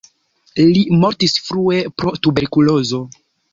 [0.69, 3.07] Li mortis frue pro tuberkulozo.